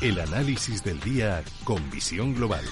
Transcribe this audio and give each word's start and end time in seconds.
El 0.00 0.20
análisis 0.20 0.84
del 0.84 1.00
día 1.00 1.42
con 1.64 1.90
visión 1.90 2.32
global. 2.32 2.62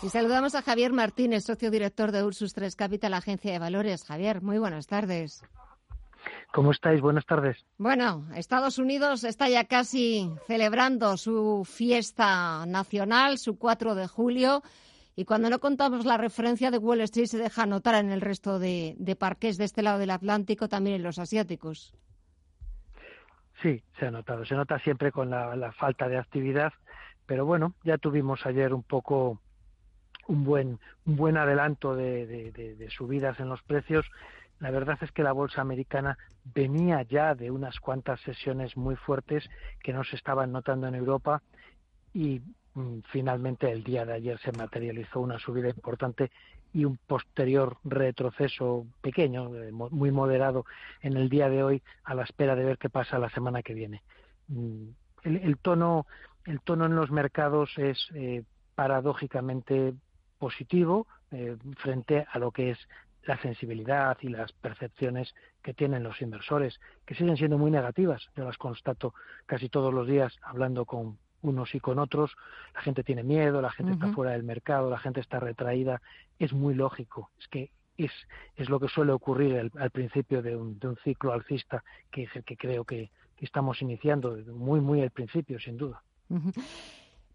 Y 0.00 0.08
saludamos 0.10 0.54
a 0.54 0.62
Javier 0.62 0.92
Martínez, 0.92 1.42
socio 1.42 1.72
director 1.72 2.12
de 2.12 2.22
Ursus 2.22 2.52
3 2.52 2.76
Capital, 2.76 3.14
agencia 3.14 3.50
de 3.50 3.58
valores. 3.58 4.04
Javier, 4.04 4.42
muy 4.42 4.58
buenas 4.58 4.86
tardes. 4.86 5.42
¿Cómo 6.52 6.70
estáis? 6.70 7.00
Buenas 7.00 7.26
tardes. 7.26 7.56
Bueno, 7.76 8.24
Estados 8.36 8.78
Unidos 8.78 9.24
está 9.24 9.48
ya 9.48 9.64
casi 9.64 10.30
celebrando 10.46 11.16
su 11.16 11.64
fiesta 11.68 12.64
nacional, 12.66 13.38
su 13.38 13.58
4 13.58 13.96
de 13.96 14.06
julio, 14.06 14.62
y 15.16 15.24
cuando 15.24 15.50
no 15.50 15.58
contamos 15.60 16.04
la 16.04 16.16
referencia 16.16 16.70
de 16.70 16.78
Wall 16.78 17.00
Street 17.02 17.26
se 17.26 17.38
deja 17.38 17.66
notar 17.66 17.94
en 17.96 18.10
el 18.10 18.20
resto 18.20 18.58
de, 18.58 19.16
parques 19.18 19.56
de 19.56 19.64
este 19.64 19.82
lado 19.82 19.98
del 19.98 20.10
Atlántico, 20.10 20.68
también 20.68 20.96
en 20.96 21.02
los 21.02 21.18
asiáticos. 21.18 21.94
Sí, 23.62 23.82
se 23.98 24.06
ha 24.06 24.10
notado. 24.10 24.44
Se 24.44 24.54
nota 24.54 24.78
siempre 24.80 25.12
con 25.12 25.30
la 25.30 25.72
falta 25.78 26.08
de 26.08 26.18
actividad, 26.18 26.72
pero 27.26 27.46
bueno, 27.46 27.74
ya 27.84 27.96
tuvimos 27.98 28.44
ayer 28.44 28.74
un 28.74 28.82
poco 28.82 29.40
un 30.26 30.44
buen, 30.44 30.78
buen 31.04 31.36
adelanto 31.36 31.94
de, 31.94 32.88
subidas 32.90 33.38
en 33.40 33.48
los 33.48 33.62
precios. 33.62 34.06
La 34.60 34.70
verdad 34.70 34.98
es 35.00 35.10
que 35.12 35.22
la 35.22 35.32
bolsa 35.32 35.60
americana 35.60 36.16
venía 36.44 37.02
ya 37.02 37.34
de 37.34 37.50
unas 37.50 37.78
cuantas 37.80 38.20
sesiones 38.20 38.76
muy 38.76 38.96
fuertes 38.96 39.48
que 39.82 39.92
no 39.92 40.04
se 40.04 40.16
estaban 40.16 40.52
notando 40.52 40.86
en 40.86 40.94
Europa 40.94 41.42
y 42.12 42.40
finalmente 43.10 43.70
el 43.70 43.84
día 43.84 44.04
de 44.04 44.14
ayer 44.14 44.38
se 44.38 44.52
materializó 44.52 45.20
una 45.20 45.38
subida 45.38 45.68
importante 45.68 46.30
y 46.72 46.84
un 46.84 46.98
posterior 47.06 47.78
retroceso 47.84 48.86
pequeño, 49.00 49.54
eh, 49.54 49.70
muy 49.70 50.10
moderado 50.10 50.66
en 51.00 51.16
el 51.16 51.28
día 51.28 51.48
de 51.48 51.62
hoy 51.62 51.82
a 52.02 52.14
la 52.14 52.24
espera 52.24 52.56
de 52.56 52.64
ver 52.64 52.78
qué 52.78 52.90
pasa 52.90 53.18
la 53.18 53.30
semana 53.30 53.62
que 53.62 53.74
viene. 53.74 54.02
Mm, 54.48 54.88
el, 55.22 55.56
tono 55.58 56.06
el 56.44 56.60
tono 56.60 56.86
en 56.86 56.96
los 56.96 57.10
mercados 57.12 57.70
es 57.78 58.08
eh, 58.14 58.42
paradójicamente 58.74 59.94
positivo 60.38 61.06
eh, 61.30 61.56
frente 61.76 62.26
a 62.30 62.38
lo 62.38 62.50
que 62.50 62.70
es 62.70 62.78
la 63.22 63.40
sensibilidad 63.40 64.18
y 64.20 64.28
las 64.28 64.52
percepciones 64.52 65.34
que 65.62 65.74
tienen 65.74 66.02
los 66.02 66.20
inversores, 66.20 66.78
que 67.06 67.14
siguen 67.14 67.36
siendo 67.36 67.56
muy 67.56 67.70
negativas. 67.70 68.28
Yo 68.36 68.44
las 68.44 68.58
constato 68.58 69.14
casi 69.46 69.68
todos 69.68 69.94
los 69.94 70.06
días 70.06 70.36
hablando 70.42 70.84
con 70.84 71.16
unos 71.44 71.74
y 71.74 71.80
con 71.80 71.98
otros. 71.98 72.36
La 72.74 72.80
gente 72.80 73.04
tiene 73.04 73.22
miedo, 73.22 73.60
la 73.60 73.70
gente 73.70 73.92
está 73.92 74.08
fuera 74.08 74.32
del 74.32 74.42
mercado, 74.42 74.90
la 74.90 74.98
gente 74.98 75.20
está 75.20 75.38
retraída. 75.38 76.00
Es 76.38 76.52
muy 76.52 76.74
lógico. 76.74 77.30
Es 77.38 77.46
que 77.48 77.70
es, 77.96 78.10
es 78.56 78.68
lo 78.68 78.80
que 78.80 78.88
suele 78.88 79.12
ocurrir 79.12 79.70
al, 79.78 79.90
principio 79.90 80.42
de 80.42 80.56
un, 80.56 80.78
de 80.78 80.88
un, 80.88 80.96
ciclo 81.04 81.32
alcista, 81.32 81.84
que 82.10 82.24
es 82.24 82.30
el 82.34 82.44
que 82.44 82.56
creo 82.56 82.84
que, 82.84 83.10
estamos 83.40 83.82
iniciando, 83.82 84.38
muy, 84.54 84.80
muy 84.80 85.02
al 85.02 85.10
principio, 85.10 85.60
sin 85.60 85.76
duda. 85.76 86.02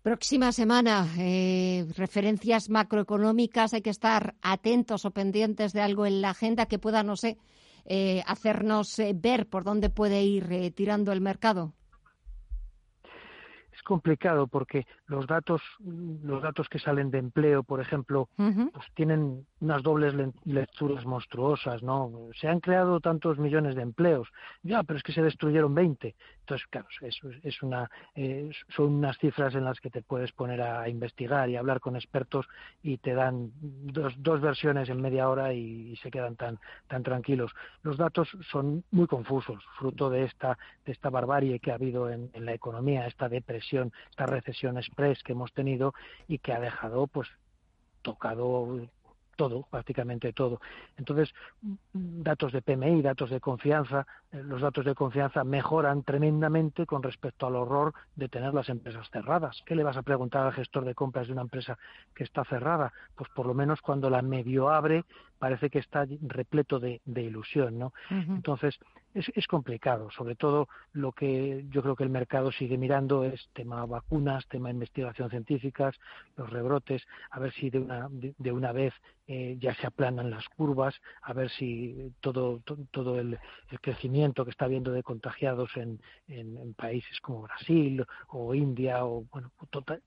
Próxima 0.02 0.52
semana, 0.52 1.08
eh, 1.20 1.86
referencias 1.96 2.68
macroeconómicas, 2.68 3.76
hay 3.76 3.84
que 3.84 3.92
estar 3.92 4.34
atentos 4.42 5.06
o 5.06 5.12
pendientes 5.12 5.72
de 5.72 5.82
algo 5.82 6.08
en 6.08 6.22
la 6.22 6.32
agenda 6.32 6.66
que 6.66 6.80
pueda, 6.80 7.04
no 7.04 7.16
sé, 7.16 7.38
eh, 7.86 8.24
hacernos 8.26 8.98
eh, 8.98 9.12
ver 9.16 9.48
por 9.48 9.64
dónde 9.64 9.92
puede 9.92 10.24
ir 10.24 10.74
tirando 10.74 11.12
el 11.12 11.22
mercado 11.22 11.76
complicado 13.90 14.46
porque 14.46 14.86
los 15.08 15.26
datos 15.26 15.64
los 15.80 16.44
datos 16.44 16.70
que 16.70 16.78
salen 16.78 17.10
de 17.10 17.18
empleo 17.18 17.64
por 17.64 17.82
ejemplo 17.82 18.30
pues 18.36 18.86
tienen 18.94 19.48
unas 19.62 19.82
dobles 19.82 20.14
lecturas 20.46 21.08
monstruosas 21.08 21.82
no 21.82 22.12
se 22.40 22.48
han 22.48 22.60
creado 22.60 23.00
tantos 23.00 23.40
millones 23.40 23.74
de 23.76 23.82
empleos. 23.82 24.28
Ya 24.62 24.84
pero 24.84 24.98
es 24.98 25.04
que 25.04 25.12
se 25.12 25.24
destruyeron 25.24 25.74
20 25.74 26.16
entonces 26.50 26.68
claro 26.68 26.88
eso 27.02 27.30
es 27.44 27.62
una 27.62 27.90
eh, 28.16 28.50
son 28.70 28.94
unas 28.94 29.18
cifras 29.20 29.54
en 29.54 29.66
las 29.66 29.80
que 29.80 29.92
te 29.92 30.02
puedes 30.02 30.32
poner 30.32 30.62
a 30.62 30.90
investigar 30.90 31.48
y 31.48 31.56
hablar 31.56 31.80
con 31.80 31.96
expertos 31.96 32.48
y 32.82 32.98
te 32.98 33.14
dan 33.14 33.52
dos, 33.62 34.16
dos 34.18 34.42
versiones 34.42 34.90
en 34.90 35.00
media 35.00 35.30
hora 35.30 35.54
y, 35.54 35.96
se 35.98 36.10
quedan 36.10 36.36
tan 36.36 36.60
tan 36.88 37.04
tranquilos. 37.04 37.52
Los 37.84 37.98
datos 37.98 38.30
son 38.50 38.84
muy 38.92 39.06
confusos 39.06 39.64
fruto 39.78 40.10
de 40.10 40.24
esta 40.24 40.58
de 40.86 40.92
esta 40.92 41.10
barbarie 41.10 41.60
que 41.60 41.72
ha 41.72 41.76
habido 41.76 42.10
en 42.10 42.32
la 42.34 42.54
economía 42.54 43.06
esta 43.06 43.30
depresión 43.30 43.92
esta 44.10 44.26
recesión 44.26 44.78
express 44.78 45.22
que 45.24 45.34
hemos 45.34 45.54
tenido 45.54 45.94
y 46.28 46.40
que 46.40 46.54
ha 46.54 46.60
dejado 46.60 47.06
pues 47.08 47.28
tocado 48.02 48.90
todo, 49.40 49.66
prácticamente 49.72 50.34
todo. 50.34 50.60
Entonces, 50.98 51.34
datos 51.94 52.52
de 52.52 52.62
PMI, 52.62 53.02
datos 53.02 53.30
de 53.30 53.40
confianza, 53.40 54.06
eh, 54.34 54.44
los 54.44 54.60
datos 54.60 54.84
de 54.84 54.94
confianza 54.94 55.46
mejoran 55.46 56.04
tremendamente 56.04 56.86
con 56.86 57.02
respecto 57.02 57.48
al 57.48 57.56
horror 57.56 57.94
de 58.18 58.28
tener 58.28 58.54
las 58.54 58.68
empresas 58.68 59.10
cerradas. 59.12 59.64
¿Qué 59.66 59.76
le 59.76 59.84
vas 59.84 59.96
a 59.96 60.02
preguntar 60.02 60.46
al 60.46 60.52
gestor 60.52 60.84
de 60.84 60.94
compras 60.94 61.28
de 61.28 61.34
una 61.34 61.44
empresa 61.44 61.78
que 62.14 62.26
está 62.26 62.44
cerrada? 62.44 62.92
Pues 63.16 63.30
por 63.30 63.46
lo 63.46 63.54
menos 63.54 63.80
cuando 63.80 64.10
la 64.10 64.22
medio 64.22 64.70
abre 64.70 65.06
parece 65.40 65.70
que 65.70 65.80
está 65.80 66.06
repleto 66.22 66.80
de, 66.80 67.02
ilusión, 67.06 67.80
¿no? 67.80 67.94
Entonces, 68.10 68.78
es, 69.14 69.48
complicado. 69.48 70.12
Sobre 70.12 70.36
todo 70.36 70.68
lo 70.94 71.12
que 71.12 71.66
yo 71.70 71.82
creo 71.82 71.96
que 71.96 72.04
el 72.04 72.10
mercado 72.10 72.52
sigue 72.52 72.78
mirando 72.78 73.24
es 73.24 73.50
tema 73.54 73.86
vacunas, 73.86 74.48
tema 74.48 74.70
investigación 74.70 75.30
científicas, 75.30 75.96
los 76.38 76.50
rebrotes, 76.50 77.04
a 77.32 77.40
ver 77.40 77.52
si 77.54 77.70
de 77.70 77.80
una, 77.80 78.08
de, 78.12 78.52
una 78.52 78.72
vez 78.72 78.94
eh, 79.28 79.58
ya 79.60 79.74
se 79.76 79.88
aplanan 79.88 80.30
las 80.30 80.48
curvas, 80.50 80.96
a 81.22 81.34
ver 81.34 81.50
si 81.50 82.14
todo, 82.20 82.62
todo, 82.92 83.20
el, 83.20 83.40
crecimiento 83.82 84.46
que 84.46 84.52
está 84.52 84.66
habiendo 84.66 84.92
de 84.92 85.04
contagiados 85.04 85.76
en, 85.76 86.00
en, 86.28 86.74
países 86.74 87.20
como 87.22 87.44
Brasil 87.44 88.06
o 88.28 88.54
India 88.54 89.06
o 89.06 89.26
bueno, 89.32 89.52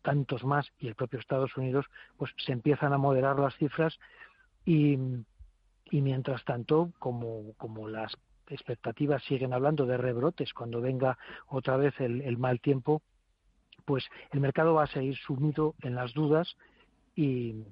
tantos 0.02 0.44
más 0.44 0.70
y 0.78 0.88
el 0.88 0.94
propio 0.94 1.18
Estados 1.18 1.56
Unidos, 1.56 1.86
pues 2.16 2.32
se 2.36 2.52
empiezan 2.52 2.92
a 2.92 2.98
moderar 2.98 3.38
las 3.38 3.56
cifras 3.56 3.98
y, 4.64 4.98
y 5.90 6.00
mientras 6.00 6.44
tanto, 6.44 6.92
como, 6.98 7.52
como 7.56 7.88
las 7.88 8.16
expectativas 8.48 9.22
siguen 9.24 9.52
hablando 9.52 9.86
de 9.86 9.96
rebrotes 9.96 10.52
cuando 10.52 10.80
venga 10.80 11.18
otra 11.48 11.76
vez 11.76 11.94
el, 12.00 12.38
mal 12.38 12.60
tiempo, 12.60 13.02
pues 13.84 14.04
el 14.30 14.40
mercado 14.40 14.74
va 14.74 14.84
a 14.84 14.88
seguir 14.88 15.16
sumido 15.16 15.74
en 15.82 15.94
las 15.94 16.12
dudas 16.12 16.56
y, 17.16 17.64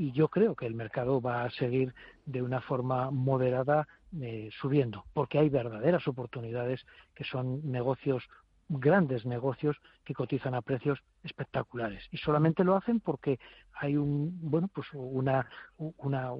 yo 0.00 0.28
creo 0.28 0.54
que 0.54 0.64
el 0.64 0.74
mercado 0.74 1.20
va 1.20 1.42
a 1.42 1.50
seguir 1.50 1.92
de 2.24 2.40
una 2.40 2.60
forma 2.60 3.10
moderada 3.10 3.88
eh, 4.20 4.48
subiendo, 4.60 5.04
porque 5.12 5.40
hay 5.40 5.48
verdaderas 5.48 6.06
oportunidades 6.06 6.86
que 7.16 7.24
son 7.24 7.68
negocios 7.68 8.22
grandes 8.68 9.24
negocios 9.24 9.76
que 10.04 10.14
cotizan 10.14 10.54
a 10.54 10.62
precios 10.62 10.98
espectaculares 11.24 12.06
y 12.10 12.18
solamente 12.18 12.64
lo 12.64 12.76
hacen 12.76 13.00
porque 13.00 13.38
hay 13.72 13.96
un 13.96 14.38
bueno 14.40 14.68
pues 14.68 14.86
una 14.92 15.48
una 15.76 16.32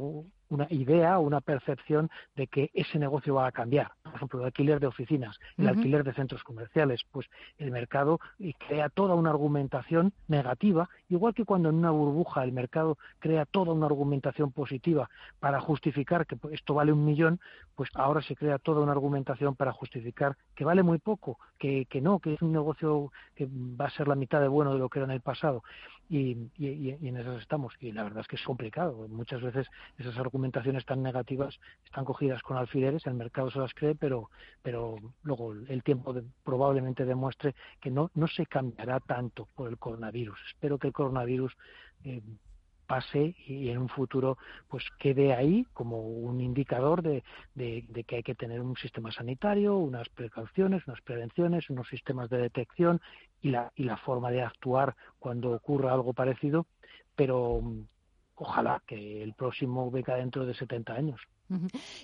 una 0.50 0.66
idea, 0.70 1.18
una 1.18 1.40
percepción 1.40 2.10
de 2.34 2.46
que 2.46 2.70
ese 2.74 2.98
negocio 2.98 3.34
va 3.34 3.46
a 3.46 3.52
cambiar. 3.52 3.92
Ejemplo, 4.18 4.40
el 4.40 4.46
alquiler 4.46 4.80
de 4.80 4.86
oficinas, 4.86 5.38
el 5.56 5.68
alquiler 5.68 6.04
de 6.04 6.12
centros 6.12 6.44
comerciales, 6.44 7.00
pues 7.10 7.26
el 7.58 7.70
mercado 7.70 8.20
crea 8.66 8.88
toda 8.88 9.14
una 9.14 9.30
argumentación 9.30 10.12
negativa, 10.28 10.88
igual 11.08 11.34
que 11.34 11.44
cuando 11.44 11.70
en 11.70 11.76
una 11.76 11.90
burbuja 11.90 12.44
el 12.44 12.52
mercado 12.52 12.98
crea 13.18 13.46
toda 13.46 13.72
una 13.72 13.86
argumentación 13.86 14.52
positiva 14.52 15.08
para 15.40 15.60
justificar 15.60 16.26
que 16.26 16.36
esto 16.52 16.74
vale 16.74 16.92
un 16.92 17.04
millón, 17.04 17.40
pues 17.74 17.90
ahora 17.94 18.22
se 18.22 18.36
crea 18.36 18.58
toda 18.58 18.82
una 18.82 18.92
argumentación 18.92 19.54
para 19.54 19.72
justificar 19.72 20.36
que 20.54 20.64
vale 20.64 20.82
muy 20.82 20.98
poco, 20.98 21.38
que, 21.58 21.86
que 21.86 22.00
no, 22.00 22.18
que 22.18 22.34
es 22.34 22.42
un 22.42 22.52
negocio 22.52 23.12
que 23.34 23.48
va 23.50 23.86
a 23.86 23.90
ser 23.90 24.08
la 24.08 24.14
mitad 24.14 24.40
de 24.40 24.48
bueno 24.48 24.72
de 24.72 24.78
lo 24.78 24.88
que 24.88 24.98
era 24.98 25.06
en 25.06 25.12
el 25.12 25.20
pasado. 25.20 25.62
Y, 26.10 26.48
en 26.58 27.16
esas 27.18 27.40
estamos. 27.42 27.74
Y 27.80 27.92
la 27.92 28.02
verdad 28.02 28.20
es 28.20 28.28
que 28.28 28.36
es 28.36 28.42
complicado. 28.42 29.06
Muchas 29.08 29.42
veces 29.42 29.66
esas 29.98 30.16
argumentaciones 30.16 30.86
tan 30.86 31.02
negativas 31.02 31.60
están 31.84 32.06
cogidas 32.06 32.42
con 32.42 32.56
alfileres, 32.56 33.06
el 33.06 33.14
mercado 33.14 33.50
se 33.50 33.58
las 33.58 33.74
cree, 33.74 33.94
pero, 33.94 34.07
pero 34.62 34.96
luego 35.22 35.52
el 35.52 35.82
tiempo 35.82 36.14
probablemente 36.44 37.04
demuestre 37.04 37.54
que 37.80 37.90
no, 37.90 38.10
no 38.14 38.26
se 38.26 38.46
cambiará 38.46 39.00
tanto 39.00 39.48
por 39.54 39.68
el 39.68 39.78
coronavirus. 39.78 40.38
Espero 40.48 40.78
que 40.78 40.88
el 40.88 40.92
coronavirus 40.92 41.56
eh, 42.04 42.20
pase 42.88 43.36
y 43.46 43.68
en 43.68 43.78
un 43.78 43.88
futuro 43.88 44.38
pues 44.66 44.82
quede 44.98 45.34
ahí 45.34 45.64
como 45.74 46.00
un 46.00 46.40
indicador 46.40 47.02
de, 47.02 47.22
de, 47.54 48.04
que 48.04 48.16
hay 48.16 48.22
que 48.22 48.34
tener 48.34 48.60
un 48.60 48.76
sistema 48.76 49.12
sanitario, 49.12 49.76
unas 49.76 50.08
precauciones, 50.08 50.86
unas 50.88 51.00
prevenciones, 51.02 51.70
unos 51.70 51.86
sistemas 51.88 52.30
de 52.30 52.38
detección 52.38 53.00
y 53.42 53.50
la, 53.50 53.70
y 53.76 53.84
la 53.84 53.98
forma 53.98 54.30
de 54.30 54.42
actuar 54.42 54.96
cuando 55.18 55.52
ocurra 55.52 55.92
algo 55.92 56.14
parecido, 56.14 56.66
pero 57.14 57.62
ojalá 58.38 58.82
que 58.86 59.22
el 59.22 59.34
próximo 59.34 59.90
venga 59.90 60.16
dentro 60.16 60.46
de 60.46 60.54
70 60.54 60.92
años. 60.92 61.20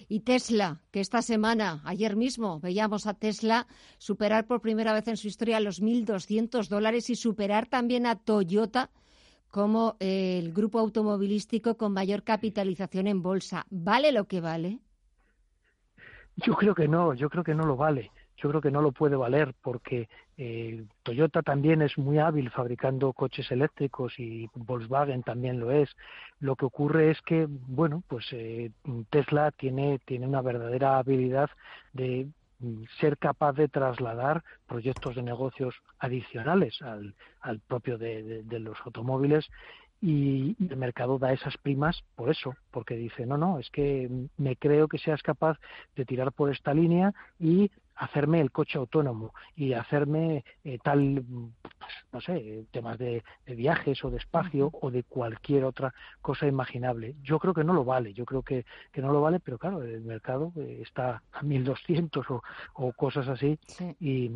Y 0.08 0.20
Tesla, 0.20 0.81
que 0.90 1.00
esta 1.00 1.20
semana, 1.20 1.82
ayer 1.84 2.16
mismo, 2.16 2.60
veíamos 2.60 3.06
a 3.06 3.14
Tesla 3.14 3.66
superar 3.98 4.46
por 4.46 4.60
primera 4.60 4.94
vez 4.94 5.06
en 5.08 5.16
su 5.16 5.28
historia 5.28 5.60
los 5.60 5.82
1.200 5.82 6.69
dólares 6.69 7.10
y 7.10 7.14
superar 7.14 7.66
también 7.66 8.06
a 8.06 8.16
Toyota 8.16 8.90
como 9.50 9.96
el 10.00 10.52
grupo 10.52 10.78
automovilístico 10.78 11.76
con 11.76 11.92
mayor 11.92 12.25
capitalización 12.25 13.06
en 13.06 13.22
bolsa. 13.22 13.66
¿Vale 13.70 14.10
lo 14.12 14.26
que 14.26 14.40
vale? 14.40 14.81
Yo 16.36 16.54
creo 16.56 16.75
que 16.75 16.88
no, 16.88 17.14
yo 17.14 17.28
creo 17.28 17.44
que 17.44 17.54
no 17.54 17.64
lo 17.64 17.76
vale 17.76 18.10
yo 18.36 18.48
creo 18.48 18.60
que 18.60 18.70
no 18.70 18.82
lo 18.82 18.92
puede 18.92 19.16
valer 19.16 19.54
porque 19.62 20.08
eh, 20.36 20.84
Toyota 21.02 21.42
también 21.42 21.82
es 21.82 21.96
muy 21.96 22.19
hábil 22.19 22.50
fabricando 22.50 23.12
coches 23.12 23.50
eléctricos 23.50 24.19
y 24.19 24.48
Volkswagen 24.54 25.22
también 25.22 25.60
lo 25.60 25.70
es. 25.70 25.90
Lo 26.40 26.56
que 26.56 26.66
ocurre 26.66 27.10
es 27.10 27.20
que, 27.22 27.46
bueno, 27.48 28.02
pues 28.08 28.26
eh, 28.32 28.70
Tesla 29.10 29.50
tiene, 29.52 30.00
tiene 30.04 30.26
una 30.26 30.42
verdadera 30.42 30.98
habilidad 30.98 31.50
de 31.92 32.26
mm, 32.58 32.82
ser 33.00 33.19
capaz 33.19 33.52
de 33.52 33.69
trasladar 33.69 34.42
proyectos 34.66 35.14
de 35.14 35.22
negocios 35.22 35.75
adicionales 35.98 36.82
al, 36.82 37.14
al 37.40 37.60
propio 37.60 37.98
de, 37.98 38.42
de 38.42 38.58
los 38.58 38.78
automóviles 38.84 39.48
y 40.04 40.54
el 40.69 40.76
mercado 40.76 41.19
da 41.19 41.32
esas 41.32 41.56
primas 41.56 42.02
por 42.14 42.28
eso, 42.28 42.54
porque 42.70 42.94
dice, 42.94 43.25
no, 43.25 43.38
no, 43.38 43.58
es 43.58 43.70
que 43.70 44.10
me 44.36 44.54
creo 44.56 44.86
que 44.86 44.98
seas 44.98 45.22
capaz 45.22 45.58
de 45.96 46.04
tirar 46.04 46.31
por 46.31 46.50
esta 46.50 46.75
línea 46.75 47.14
y 47.38 47.70
hacerme 47.96 48.41
el 48.41 48.50
coche 48.50 48.79
autónomo 48.79 49.32
y 49.55 49.73
hacerme 49.73 50.44
eh, 50.64 50.79
tal, 50.82 51.25
pues, 51.79 51.93
no 52.12 52.20
sé, 52.20 52.64
temas 52.70 52.99
de, 52.99 53.23
viajes 53.46 54.05
o 54.05 54.11
de 54.11 54.19
espacio 54.19 54.70
o 54.81 54.91
de 54.91 55.05
cualquier 55.05 55.64
otra 55.64 55.94
cosa 56.20 56.46
imaginable. 56.46 57.14
Yo 57.23 57.38
creo 57.38 57.55
que 57.55 57.64
no 57.64 57.73
lo 57.73 57.85
vale, 57.85 58.12
yo 58.12 58.25
creo 58.25 58.43
que, 58.43 58.64
que 58.93 59.02
no 59.02 59.12
lo 59.12 59.20
vale, 59.20 59.41
pero 59.41 59.58
claro, 59.58 59.82
el 59.82 60.02
mercado 60.02 60.52
eh, 60.56 60.81
está 60.82 61.23
a 61.32 61.43
1200 61.43 62.31
o, 62.31 62.43
o 62.75 62.93
cosas 62.93 63.29
así 63.29 63.58
y, 64.00 64.31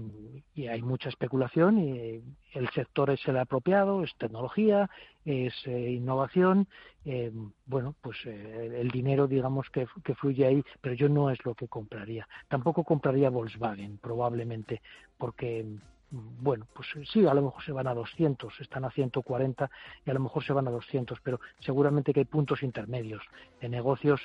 y, 0.55 0.67
hay 0.67 0.83
mucha 0.83 1.09
especulación 1.09 1.79
y 1.79 2.23
el 2.53 2.69
sector 2.71 3.11
es 3.11 3.27
el 3.29 3.39
apropiado, 3.39 4.03
es 4.03 4.15
tecnología, 4.17 4.89
es 5.25 5.55
eh, 5.67 5.91
innovación, 5.91 6.67
eh, 7.05 7.31
bueno, 7.67 7.95
pues 8.01 8.17
eh, 8.27 8.81
el 8.81 8.91
dinero, 8.91 9.27
digamos, 9.27 9.69
que, 9.71 9.87
que, 10.05 10.15
fluye 10.15 10.47
ahí, 10.47 10.65
pero 10.81 10.95
yo 10.95 11.09
no 11.09 11.31
es 11.31 11.45
lo 11.45 11.55
que 11.55 11.69
compraría. 11.69 12.27
Tampoco 12.49 12.85
compraría 12.85 13.31
Volkswagen, 13.31 13.99
probablemente, 13.99 14.81
porque, 15.17 15.67
bueno, 16.11 16.67
pues 16.75 16.89
sí, 17.11 17.27
a 17.27 17.35
lo 17.35 17.43
mejor 17.43 17.63
se 17.63 17.73
van 17.73 17.87
a 17.87 17.95
200, 17.95 18.61
están 18.61 18.85
a 18.85 18.91
140 18.91 19.71
y 20.07 20.11
a 20.11 20.15
lo 20.15 20.21
mejor 20.21 20.45
se 20.45 20.53
van 20.53 20.69
a 20.69 20.71
200, 20.71 21.21
pero 21.21 21.41
seguramente 21.61 22.13
que 22.13 22.21
hay 22.21 22.27
puntos 22.27 22.63
intermedios 22.63 23.23
de 23.61 23.69
negocios 23.69 24.21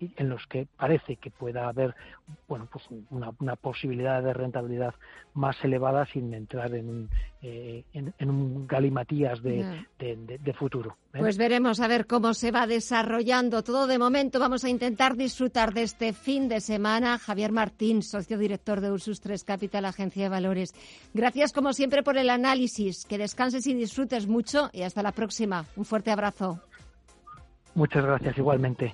en 0.00 0.28
los 0.28 0.46
que 0.46 0.66
parece 0.76 1.16
que 1.16 1.30
pueda 1.30 1.68
haber 1.68 1.94
bueno 2.48 2.68
pues 2.70 2.84
una, 3.10 3.56
posibilidad 3.56 4.22
de 4.22 4.32
rentabilidad 4.32 4.94
más 5.34 5.56
elevada 5.62 6.06
sin 6.06 6.32
entrar 6.32 6.74
en 6.74 6.88
un, 6.88 7.10
eh, 7.42 7.84
en, 7.92 8.30
un 8.30 8.66
galimatías 8.66 9.42
de, 9.42 9.84
de, 9.98 10.52
futuro. 10.54 10.96
¿eh? 11.12 11.18
Pues 11.18 11.36
veremos 11.36 11.80
a 11.80 11.88
ver 11.88 12.06
cómo 12.06 12.34
se 12.34 12.50
va 12.50 12.66
desarrollando 12.66 13.62
todo 13.62 13.86
de 13.86 13.98
momento. 13.98 14.40
Vamos 14.40 14.64
a 14.64 14.68
intentar 14.68 15.16
disfrutar 15.16 15.74
de 15.74 15.82
este 15.82 16.12
fin 16.12 16.48
de 16.48 16.60
semana. 16.60 17.18
Javier 17.18 17.52
Martín, 17.52 18.02
socio 18.02 18.38
director 18.38 18.80
de 18.80 18.90
Ursus 18.90 19.20
3 19.20 19.44
Capital, 19.44 19.84
Agencia 19.84 20.24
de 20.24 20.28
Valores. 20.28 20.74
Gracias 21.14 21.52
como 21.52 21.72
siempre 21.72 22.02
por 22.02 22.16
el 22.16 22.30
análisis. 22.30 23.04
Que 23.04 23.18
descanses 23.18 23.66
y 23.66 23.74
disfrutes 23.74 24.26
mucho 24.26 24.70
y 24.72 24.82
hasta 24.82 25.02
la 25.02 25.12
próxima. 25.12 25.66
Un 25.76 25.84
fuerte 25.84 26.10
abrazo. 26.10 26.60
Muchas 27.80 28.04
gracias 28.04 28.36
igualmente. 28.36 28.92